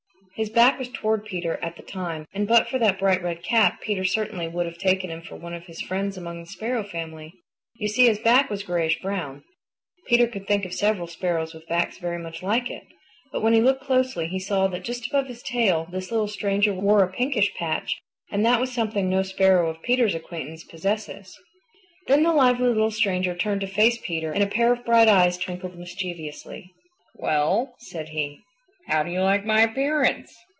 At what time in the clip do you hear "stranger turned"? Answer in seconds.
22.89-23.61